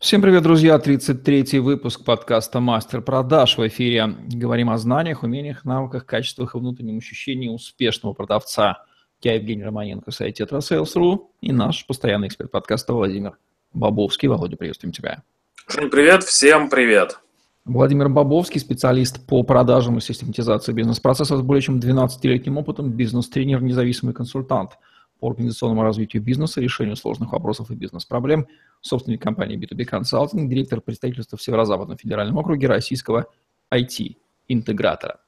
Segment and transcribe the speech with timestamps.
[0.00, 0.76] Всем привет, друзья!
[0.76, 4.16] 33-й выпуск подкаста «Мастер продаж» в эфире.
[4.28, 8.84] Говорим о знаниях, умениях, навыках, качествах и внутреннем ощущении успешного продавца.
[9.22, 13.38] Я Евгений Романенко, сайт Tetrasales.ru и наш постоянный эксперт подкаста Владимир
[13.72, 14.28] Бобовский.
[14.28, 15.22] Володя, приветствуем тебя.
[15.68, 16.24] Жень, привет!
[16.24, 17.18] Всем привет!
[17.64, 24.14] Владимир Бобовский, специалист по продажам и систематизации бизнес-процессов с более чем 12-летним опытом, бизнес-тренер, независимый
[24.14, 24.72] консультант–
[25.22, 28.48] по организационному развитию бизнеса, решению сложных вопросов и бизнес-проблем,
[28.80, 33.26] собственник компании B2B Consulting, директор представительства в Северо-Западном федеральном округе российского
[33.72, 35.20] IT-интегратора.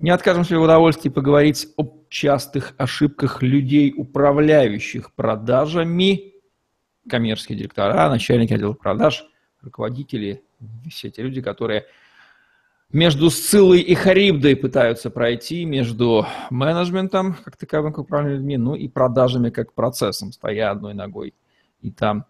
[0.00, 6.32] Не откажемся в удовольствии поговорить о частых ошибках людей, управляющих продажами,
[7.06, 9.26] коммерческие директора, начальники отделов продаж,
[9.60, 10.42] руководители,
[10.88, 11.84] все эти люди, которые
[12.94, 18.86] между Сциллой и Харибдой пытаются пройти, между менеджментом, как таковым, как управлением людьми, ну и
[18.86, 21.34] продажами как процессом, стоя одной ногой
[21.82, 22.24] и там,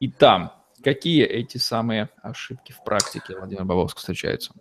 [0.00, 0.52] и там.
[0.82, 4.52] Какие эти самые ошибки в практике, Владимир Бабовский, встречаются?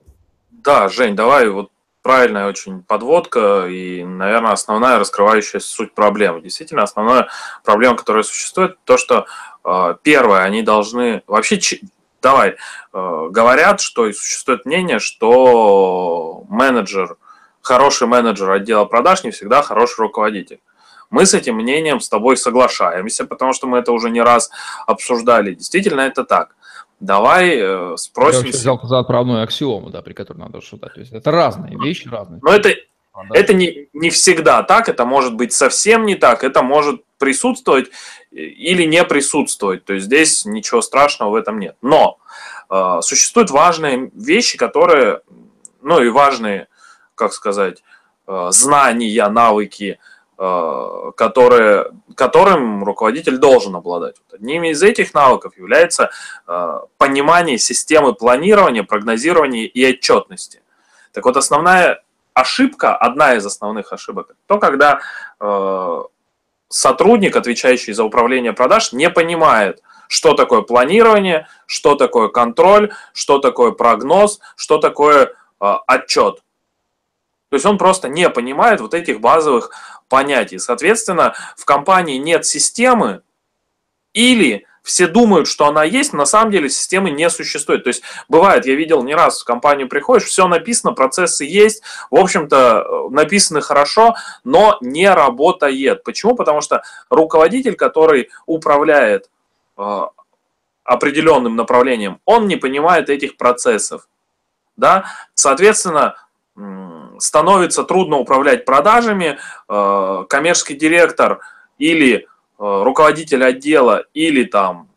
[0.51, 1.71] Да, Жень, давай вот
[2.03, 6.41] правильная очень подводка и, наверное, основная раскрывающая суть проблемы.
[6.41, 7.27] Действительно, основная
[7.63, 9.25] проблема, которая существует, то, что
[9.65, 11.57] э, первое, они должны вообще
[12.21, 12.55] давай,
[12.93, 17.17] э, говорят, что и существует мнение, что менеджер,
[17.61, 20.59] хороший менеджер отдела продаж не всегда хороший руководитель.
[21.09, 24.51] Мы с этим мнением с тобой соглашаемся, потому что мы это уже не раз
[24.85, 25.55] обсуждали.
[25.55, 26.55] Действительно, это так.
[26.99, 28.45] Давай э, спросим...
[28.45, 30.89] Я взял за отправную аксиому, да, при которой надо что-то.
[30.89, 32.39] То есть это разные вещи, разные.
[32.43, 32.75] Но это,
[33.31, 37.91] это не, не всегда так, это может быть совсем не так, это может присутствовать
[38.31, 39.85] или не присутствовать.
[39.85, 41.75] То есть здесь ничего страшного в этом нет.
[41.81, 42.17] Но
[42.69, 45.21] э, существуют важные вещи, которые,
[45.81, 46.67] ну и важные,
[47.13, 47.83] как сказать,
[48.27, 49.99] э, знания, навыки,
[50.37, 54.15] э, которые, которым руководитель должен обладать.
[54.31, 56.09] Одними из этих навыков является
[56.47, 60.61] э, понимание системы планирования, прогнозирования и отчетности.
[61.11, 62.01] Так вот, основная
[62.33, 64.99] ошибка, одна из основных ошибок, то когда
[65.39, 66.01] э,
[66.69, 73.71] сотрудник, отвечающий за управление продаж, не понимает, что такое планирование, что такое контроль, что такое
[73.71, 76.41] прогноз, что такое э, отчет.
[77.49, 79.71] То есть он просто не понимает вот этих базовых
[80.07, 80.59] понятий.
[80.59, 83.21] Соответственно, в компании нет системы
[84.13, 87.83] или все думают, что она есть, на самом деле системы не существует.
[87.83, 92.15] То есть бывает, я видел не раз в компанию приходишь, все написано, процессы есть, в
[92.15, 96.03] общем-то э, написаны хорошо, но не работает.
[96.03, 96.35] Почему?
[96.35, 99.29] Потому что руководитель, который управляет
[99.77, 100.01] э,
[100.83, 104.07] определенным направлением, он не понимает этих процессов.
[104.75, 105.05] Да?
[105.35, 106.15] Соответственно,
[107.19, 109.37] становится трудно управлять продажами,
[109.69, 111.41] э, коммерческий директор
[111.77, 112.27] или
[112.59, 114.89] руководитель отдела или там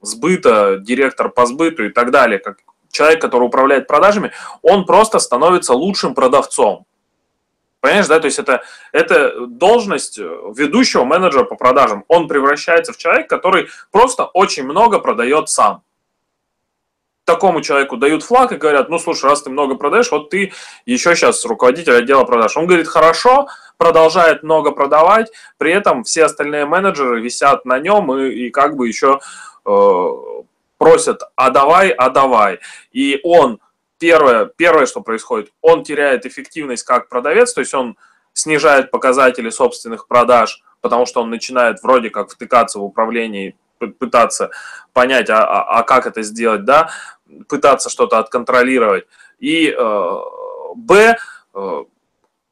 [0.00, 2.58] сбыта, директор по сбыту и так далее, как
[2.90, 4.32] человек, который управляет продажами,
[4.62, 6.86] он просто становится лучшим продавцом.
[7.80, 12.04] Понимаешь, да, то есть это, это должность ведущего менеджера по продажам.
[12.08, 15.82] Он превращается в человека, который просто очень много продает сам
[17.28, 20.50] такому человеку дают флаг и говорят, ну, слушай, раз ты много продаешь, вот ты
[20.86, 22.56] еще сейчас руководитель отдела продаж.
[22.56, 28.28] Он говорит, хорошо, продолжает много продавать, при этом все остальные менеджеры висят на нем и,
[28.28, 29.20] и как бы еще
[29.64, 30.08] э,
[30.76, 32.58] просят, а давай, а давай.
[32.92, 33.60] И он,
[33.98, 37.96] первое, первое, что происходит, он теряет эффективность как продавец, то есть он
[38.32, 44.50] снижает показатели собственных продаж, потому что он начинает вроде как втыкаться в управление пытаться
[44.92, 46.90] понять, а, а, а как это сделать, да,
[47.48, 49.06] пытаться что-то отконтролировать.
[49.38, 50.16] И э,
[50.74, 51.16] Б,
[51.54, 51.84] э,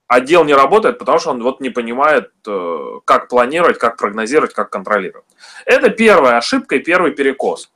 [0.08, 4.70] отдел не работает, потому что он вот не понимает, э, как планировать, как прогнозировать, как
[4.70, 5.26] контролировать.
[5.64, 7.70] Это первая ошибка и первый перекос.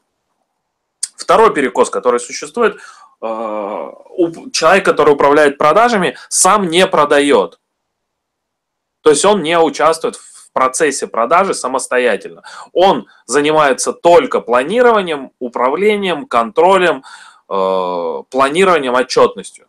[1.16, 2.76] Второй перекос, который существует,
[3.22, 3.26] э,
[4.52, 7.58] человек, который управляет продажами, сам не продает.
[9.02, 12.42] То есть он не участвует в процессе продажи самостоятельно.
[12.72, 17.02] Он занимается только планированием, управлением, контролем,
[17.48, 19.66] э, планированием, отчетностью.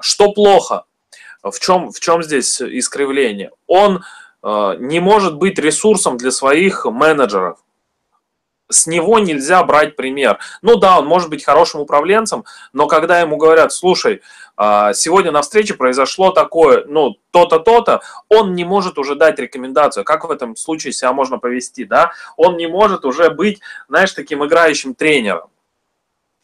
[0.00, 0.84] Что плохо?
[1.42, 3.50] В чем, в чем здесь искривление?
[3.66, 4.04] Он
[4.42, 7.58] э, не может быть ресурсом для своих менеджеров
[8.72, 10.38] с него нельзя брать пример.
[10.62, 14.22] Ну да, он может быть хорошим управленцем, но когда ему говорят, слушай,
[14.56, 20.04] а, сегодня на встрече произошло такое, ну, то-то, то-то, он не может уже дать рекомендацию,
[20.04, 24.44] как в этом случае себя можно повести, да, он не может уже быть, знаешь, таким
[24.44, 25.48] играющим тренером.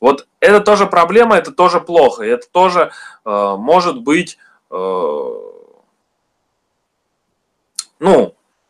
[0.00, 2.92] Вот это тоже проблема, это тоже плохо, это тоже
[3.24, 5.54] э, может быть, э, ну,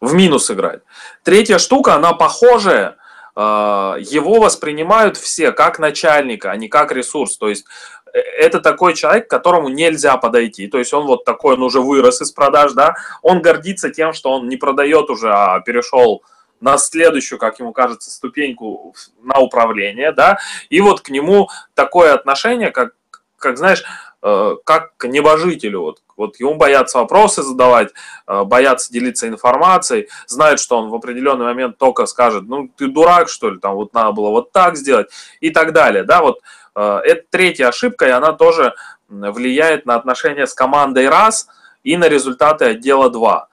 [0.01, 0.81] в минус играть.
[1.23, 2.97] Третья штука, она похожая,
[3.37, 7.37] его воспринимают все как начальника, а не как ресурс.
[7.37, 7.67] То есть
[8.13, 10.67] э, это такой человек, к которому нельзя подойти.
[10.67, 14.33] То есть он вот такой, он уже вырос из продаж, да, он гордится тем, что
[14.33, 16.25] он не продает уже, а перешел
[16.61, 18.93] на следующую, как ему кажется, ступеньку
[19.23, 22.95] на управление, да, и вот к нему такое отношение, как,
[23.37, 23.85] как знаешь, э,
[24.21, 27.91] как к небожителю, вот, вот ему боятся вопросы задавать,
[28.27, 33.29] э, боятся делиться информацией, знают, что он в определенный момент только скажет, ну, ты дурак,
[33.29, 35.09] что ли, там, вот надо было вот так сделать
[35.41, 36.41] и так далее, да, вот
[36.75, 38.75] э, это третья ошибка, и она тоже
[39.09, 41.49] влияет на отношения с командой раз
[41.83, 43.49] и на результаты отдела 2.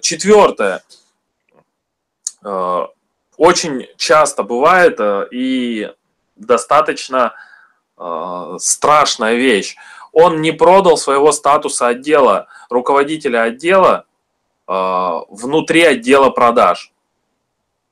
[0.00, 0.82] Четвертое,
[2.42, 4.98] очень часто бывает
[5.30, 5.92] и
[6.34, 7.34] достаточно
[8.58, 9.76] страшная вещь
[10.12, 14.06] он не продал своего статуса отдела, руководителя отдела
[14.68, 14.72] э,
[15.28, 16.92] внутри отдела продаж.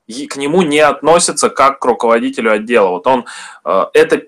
[0.07, 2.89] И к нему не относятся как к руководителю отдела.
[2.89, 3.25] Вот он,
[3.63, 4.23] э, это,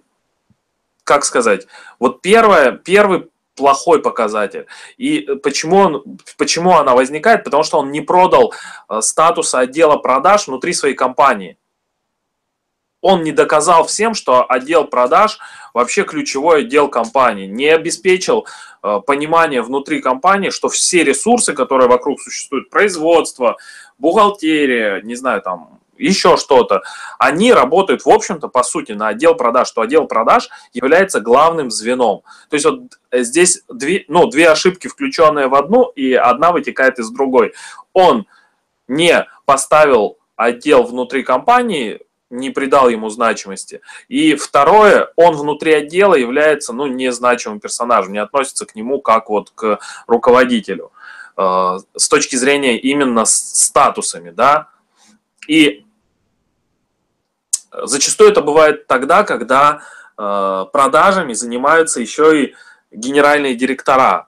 [1.04, 1.68] как сказать,
[2.00, 4.68] вот первое, первый плохой показатель.
[4.98, 7.44] И почему, он, почему она возникает?
[7.44, 8.54] Потому что он не продал
[8.90, 11.58] э, статуса отдела продаж внутри своей компании
[13.02, 15.40] он не доказал всем, что отдел продаж
[15.74, 18.46] вообще ключевой отдел компании, не обеспечил
[18.84, 23.58] э, понимание внутри компании, что все ресурсы, которые вокруг существуют, производство,
[23.98, 26.82] бухгалтерия, не знаю, там еще что-то,
[27.20, 32.24] они работают, в общем-то, по сути, на отдел продаж, что отдел продаж является главным звеном.
[32.50, 37.10] То есть вот здесь две, ну, две ошибки, включенные в одну, и одна вытекает из
[37.12, 37.54] другой.
[37.94, 38.26] Он
[38.88, 42.02] не поставил отдел внутри компании
[42.32, 43.82] не придал ему значимости.
[44.08, 49.52] И второе, он внутри отдела является ну, незначимым персонажем, не относится к нему как вот
[49.52, 50.92] к руководителю
[51.38, 54.70] э, с точки зрения именно статусами, да.
[55.48, 55.86] И
[57.72, 59.82] зачастую это бывает тогда, когда
[60.18, 62.56] э, продажами занимаются еще и
[62.92, 64.28] генеральные директора,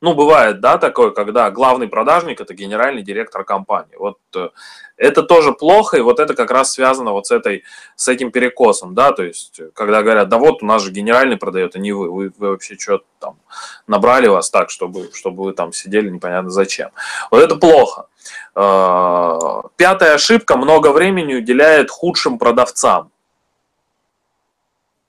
[0.00, 3.96] ну, бывает, да, такое, когда главный продажник– это генеральный директор компании.
[3.98, 4.50] Вот э,
[4.96, 7.64] это тоже плохо, и вот это как раз связано вот с, этой,
[7.96, 11.74] с этим перекосом, да, то есть, когда говорят, да вот у нас же генеральный продает,
[11.74, 13.40] а не вы, вы, вы вообще что там
[13.88, 16.90] набрали вас так, чтобы, чтобы вы там сидели непонятно зачем.
[17.32, 18.06] Вот это плохо.
[18.54, 23.10] Э, пятая ошибка– много времени уделяет худшим продавцам.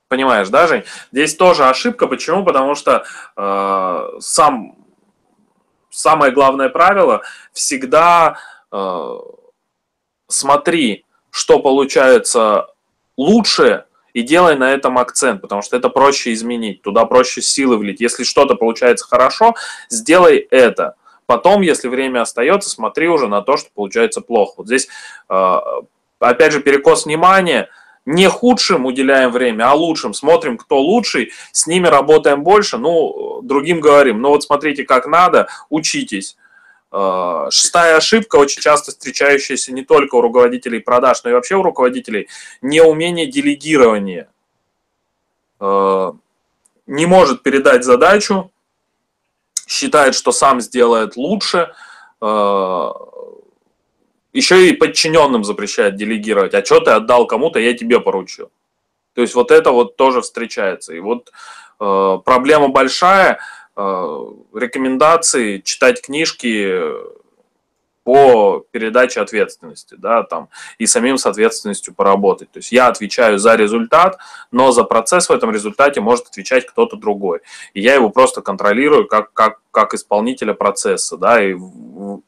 [0.08, 0.82] Понимаешь, да, Жень?
[1.12, 2.08] Здесь тоже ошибка.
[2.08, 2.44] Почему?
[2.44, 3.04] Потому что
[3.36, 4.79] э, сам
[5.90, 7.22] самое главное правило
[7.52, 8.38] всегда
[8.72, 9.18] э,
[10.28, 12.68] смотри, что получается
[13.16, 18.00] лучше, и делай на этом акцент, потому что это проще изменить, туда проще силы влить.
[18.00, 19.54] Если что-то получается хорошо,
[19.88, 20.96] сделай это.
[21.26, 24.54] Потом, если время остается, смотри уже на то, что получается плохо.
[24.58, 24.88] Вот здесь,
[25.28, 25.56] э,
[26.18, 27.68] опять же, перекос внимания–
[28.10, 30.14] не худшим уделяем время, а лучшим.
[30.14, 34.20] Смотрим, кто лучший, с ними работаем больше, ну, другим говорим.
[34.20, 36.36] Ну вот смотрите, как надо, учитесь.
[36.90, 41.62] Э, шестая ошибка, очень часто встречающаяся не только у руководителей продаж, но и вообще у
[41.62, 42.28] руководителей,
[42.62, 44.28] неумение делегирования.
[45.60, 46.12] Э,
[46.86, 48.50] не может передать задачу,
[49.68, 51.72] считает, что сам сделает лучше,
[52.20, 52.90] э,
[54.32, 56.54] еще и подчиненным запрещает делегировать.
[56.54, 58.50] А что ты отдал кому-то, я тебе поручил.
[59.14, 60.94] То есть вот это вот тоже встречается.
[60.94, 61.30] И вот
[61.80, 63.40] э, проблема большая.
[63.76, 66.82] Э, рекомендации читать книжки
[68.02, 72.50] по передаче ответственности, да, там, и самим с ответственностью поработать.
[72.50, 74.18] То есть я отвечаю за результат,
[74.50, 77.40] но за процесс в этом результате может отвечать кто-то другой.
[77.74, 81.54] И я его просто контролирую как, как, как исполнителя процесса, да, и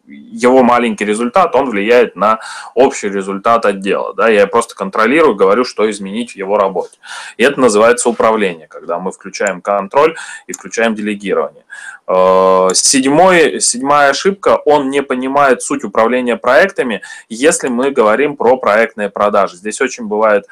[0.06, 2.40] его маленький результат, он влияет на
[2.74, 6.98] общий результат отдела, да, я просто контролирую, говорю, что изменить в его работе.
[7.36, 11.64] И это называется управление, когда мы включаем контроль и включаем делегирование.
[12.06, 19.08] Э, седьмой, седьмая ошибка, он не понимает суть управления проектами, если мы говорим про проектные
[19.08, 19.56] продажи.
[19.56, 20.44] Здесь очень бывает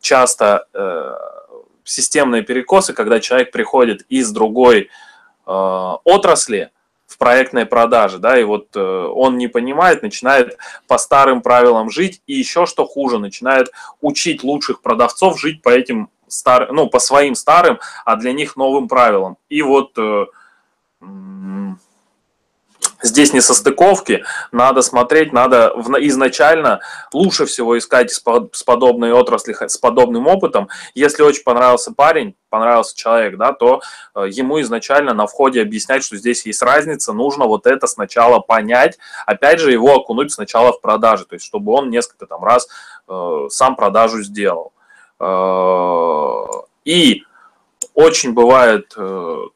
[0.00, 1.14] часто э,
[1.84, 4.90] системные перекосы, когда человек приходит из другой
[5.50, 6.70] отрасли,
[7.10, 12.22] в проектной продаже, да, и вот э, он не понимает, начинает по старым правилам жить,
[12.28, 17.34] и еще что хуже, начинает учить лучших продавцов жить по этим старым, ну, по своим
[17.34, 19.38] старым, а для них новым правилам.
[19.48, 20.26] И вот э,
[23.02, 26.80] здесь не состыковки, надо смотреть, надо изначально
[27.12, 30.68] лучше всего искать с подобной отрасли, с подобным опытом.
[30.94, 33.80] Если очень понравился парень, понравился человек, да, то
[34.14, 38.98] э, ему изначально на входе объяснять, что здесь есть разница, нужно вот это сначала понять,
[39.26, 42.68] опять же его окунуть сначала в продажи, то есть чтобы он несколько там раз
[43.08, 44.72] э, сам продажу сделал.
[46.84, 47.24] И
[48.00, 48.94] очень бывает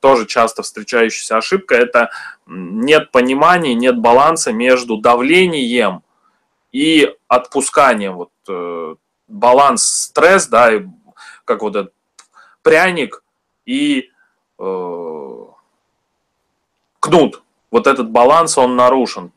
[0.01, 2.11] тоже часто встречающаяся ошибка, это
[2.47, 6.03] нет понимания, нет баланса между давлением
[6.73, 8.15] и отпусканием.
[8.15, 8.99] Вот
[9.29, 10.71] баланс стресс, да,
[11.45, 11.93] как вот этот
[12.63, 13.23] пряник
[13.67, 14.11] и
[14.59, 15.45] э,
[17.01, 17.43] кнут.
[17.71, 19.33] Вот этот баланс, он нарушен.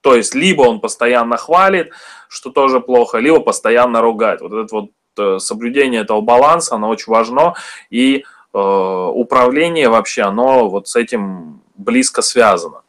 [0.00, 1.92] То есть, либо он постоянно хвалит,
[2.28, 4.40] что тоже плохо, либо постоянно ругает.
[4.40, 4.90] Вот это вот э,
[5.38, 7.54] соблюдение этого баланса, оно очень важно.
[7.90, 12.82] И э, управление вообще, оно вот с этим близко связано.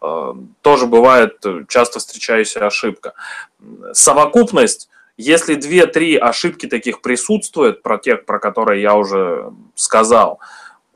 [0.00, 3.14] Э, тоже бывает часто встречающаяся ошибка.
[3.92, 10.40] Совокупность если две-три ошибки таких присутствуют, про тех, про которые я уже сказал,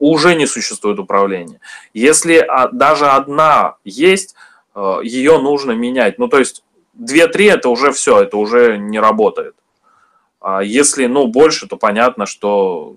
[0.01, 1.61] уже не существует управления.
[1.95, 4.35] Если даже одна есть,
[4.75, 6.19] э, ее нужно менять.
[6.19, 9.55] Ну, то есть, две-три это уже все, это уже не работает.
[10.41, 12.97] А если, ну, больше, то понятно, что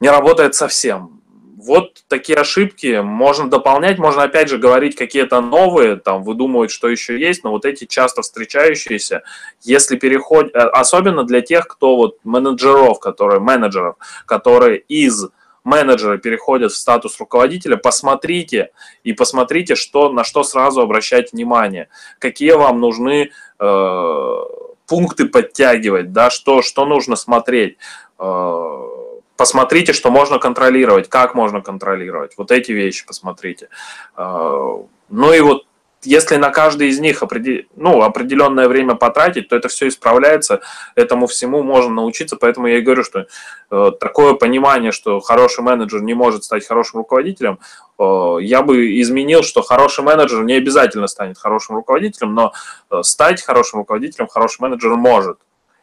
[0.00, 1.20] не работает совсем.
[1.62, 7.20] Вот такие ошибки можно дополнять, можно опять же говорить какие-то новые, там выдумывать, что еще
[7.20, 9.22] есть, но вот эти часто встречающиеся,
[9.60, 15.26] если переход, э, особенно для тех, кто вот менеджеров, которые, менеджеров, которые из
[15.62, 18.70] менеджера переходят в статус руководителя, посмотрите
[19.04, 24.44] и посмотрите, что, на что сразу обращать внимание, какие вам нужны э,
[24.90, 27.78] пункты подтягивать, да, что, что нужно смотреть.
[28.18, 28.88] Э,
[29.36, 32.32] посмотрите, что можно контролировать, как можно контролировать.
[32.36, 33.68] Вот эти вещи посмотрите.
[34.16, 35.64] А, ну и вот
[36.02, 37.64] если на каждый из них определ...
[37.76, 40.60] ну, определенное время потратить, то это все исправляется,
[40.94, 43.26] этому всему можно научиться, поэтому я и говорю, что
[43.70, 47.58] э, такое понимание, что хороший менеджер не может стать хорошим руководителем,
[47.98, 52.52] э, я бы изменил, что хороший менеджер не обязательно станет хорошим руководителем, но
[52.90, 55.38] э, стать хорошим руководителем хороший менеджер может.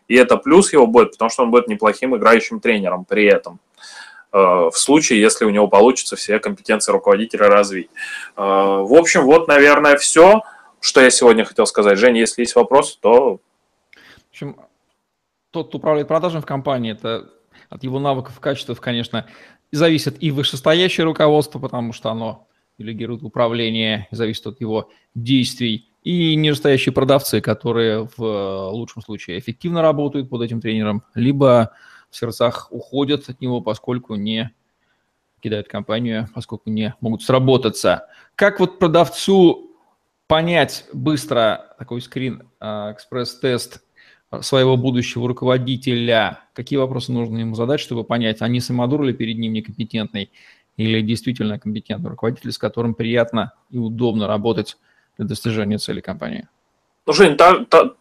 [0.07, 3.59] И это плюс его будет, потому что он будет неплохим играющим тренером при этом
[4.31, 7.89] в случае, если у него получится все компетенции руководителя развить.
[8.35, 10.41] Э, в общем, вот, наверное, все,
[10.79, 11.97] что я сегодня хотел сказать.
[11.97, 13.37] Женя, если есть вопросы, то...
[13.37, 14.57] В общем,
[15.51, 17.29] тот, кто управляет продажами в компании, это
[17.69, 19.25] от его навыков качеств, конечно,
[19.71, 26.93] зависит и вышестоящее руководство, потому что оно делегирует управление, зависит от его действий, и нижестоящие
[26.93, 31.73] продавцы, которые в э, лучшем случае эффективно работают под этим тренером, либо
[32.09, 34.53] в сердцах уходят от него, поскольку не
[35.41, 38.07] кидают компанию, поскольку не могут сработаться.
[38.35, 39.71] Как вот продавцу
[40.27, 43.83] понять быстро такой скрин, э, экспресс-тест
[44.41, 49.53] своего будущего руководителя, какие вопросы нужно ему задать, чтобы понять, а самодур ли перед ним
[49.53, 50.31] некомпетентный,
[50.75, 54.77] или действительно компетентный руководитель, с которым приятно и удобно работать
[55.17, 56.47] для достижения цели компании?
[57.05, 57.93] Ну, Жень, та, та,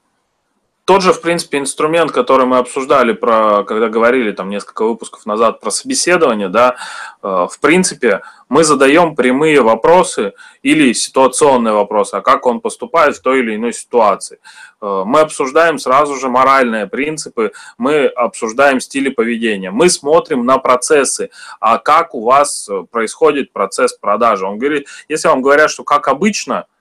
[0.86, 5.58] тот же, в принципе, инструмент, который мы обсуждали, про, когда говорили там несколько выпусков назад
[5.58, 6.76] про собеседование, да,
[7.24, 13.20] э, в принципе, мы задаем прямые вопросы или ситуационные вопросы, а как он поступает в
[13.20, 14.38] той или иной ситуации.
[14.80, 21.30] Э, мы обсуждаем сразу же моральные принципы, мы обсуждаем стили поведения, мы смотрим на процессы,
[21.58, 24.46] а как у вас происходит процесс продажи.
[24.46, 26.66] Он говорит, если вам говорят, что как обычно–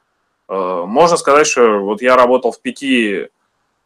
[0.48, 3.28] Э, можно сказать, что вот я работал в пяти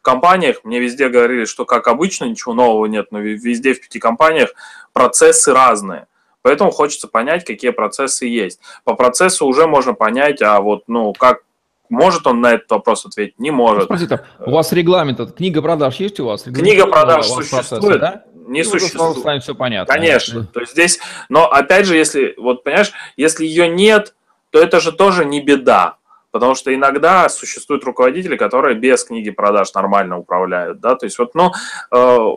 [0.10, 4.50] компаниях, мне везде говорили, что как обычно, ничего нового нет, но везде в пяти компаниях
[4.92, 6.08] процессы разные.
[6.42, 8.60] Поэтому хочется понять, какие процессы есть.
[8.84, 11.42] По процессу уже можно понять, а вот, ну, как
[11.90, 13.40] может он на этот вопрос ответить?
[13.40, 13.84] Не может.
[13.84, 16.44] Спросите, у вас регламент, книга продаж есть у вас?
[16.44, 18.00] Книга продаж существует?
[18.00, 18.24] Процессы, да?
[18.48, 19.18] Не ну, существует.
[19.20, 19.94] Станет все понятно.
[19.94, 20.46] Конечно.
[20.46, 21.00] То есть здесь,
[21.30, 24.16] но опять же, если, вот понимаешь, если ее нет,
[24.50, 25.99] то это же тоже не беда.
[26.32, 30.80] Потому что иногда существуют руководители, которые без книги продаж нормально управляют.
[30.80, 30.96] Да?
[30.96, 31.52] То есть вот, ну,
[31.92, 32.28] э,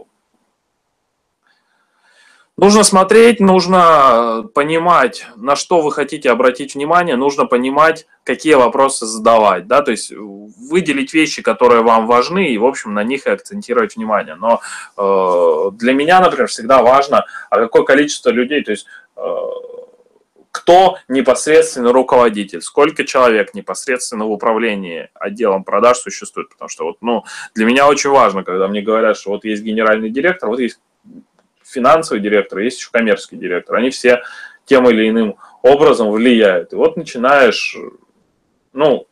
[2.57, 9.67] нужно смотреть, нужно понимать, на что вы хотите обратить внимание, нужно понимать, какие вопросы задавать.
[9.67, 9.83] Да?
[9.83, 14.37] То есть выделить вещи, которые вам важны, и, в общем, на них и акцентировать внимание.
[14.37, 14.63] Но
[14.97, 19.21] э, для меня, например, всегда важно, а какое количество людей, то есть э,
[20.53, 27.25] кто непосредственно руководитель, сколько человек непосредственно в управлении отделом продаж существует, потому что вот, ну,
[27.55, 30.79] для меня очень важно, когда мне говорят, что вот есть генеральный директор, вот есть
[31.65, 34.23] финансовый директор, есть еще коммерческий директор, они все
[34.67, 36.73] тем или иным образом влияют.
[36.75, 37.77] И вот начинаешь,
[38.75, 39.07] ну,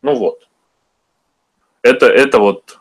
[0.00, 0.48] ну вот.
[1.82, 2.78] Это, это вот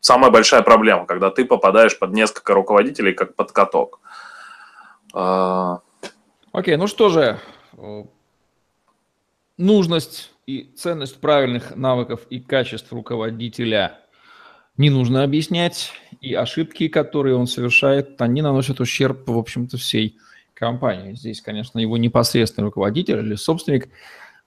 [0.00, 4.00] самая большая проблема, когда ты попадаешь под несколько руководителей, как под каток.
[6.52, 7.38] Окей, ну что же,
[7.78, 8.04] э,
[9.56, 14.00] нужность И ценность правильных навыков и качеств руководителя
[14.76, 15.92] не нужно объяснять.
[16.20, 20.18] И ошибки, которые он совершает, они наносят ущерб, в общем-то, всей
[20.52, 21.14] компании.
[21.14, 23.88] Здесь, конечно, его непосредственный руководитель или собственник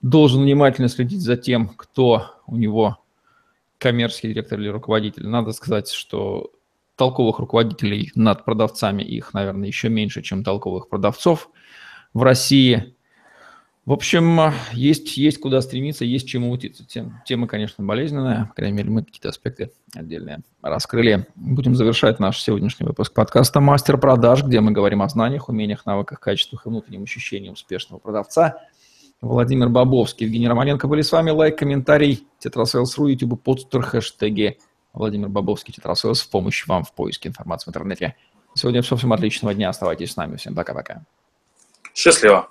[0.02, 2.98] должен внимательно следить за тем, кто у него
[3.78, 5.28] коммерческий директор или руководитель.
[5.28, 6.52] Надо сказать, что
[6.98, 11.50] толковых руководителей над продавцами их, наверное, еще меньше, чем толковых продавцов
[12.15, 12.95] в России.
[13.86, 16.84] В общем, есть, есть куда стремиться, есть чему учиться.
[16.88, 18.45] Тем, тема, конечно, болезненная.
[18.45, 21.27] По крайней мере, мы какие-то аспекты отдельные раскрыли.
[21.36, 26.19] Будем завершать наш сегодняшний выпуск подкаста «Мастер продаж», где мы говорим о знаниях, умениях, навыках,
[26.19, 28.60] качествах и внутреннем ощущении успешного продавца.
[29.22, 31.29] Владимир Бобовский, Евгений Романенко были с вами.
[31.29, 34.57] Лайк, комментарий, tetrasales.ru, YouTube, Podster, хэштеги
[34.93, 38.15] Владимир Бобовский, tetrasales в помощь вам в поиске информации в интернете.
[38.55, 38.95] Сегодня все.
[38.95, 39.69] Всем отличного дня.
[39.69, 40.38] Оставайтесь с нами.
[40.38, 41.03] Всем пока-пока.
[41.96, 42.50] Счастливо.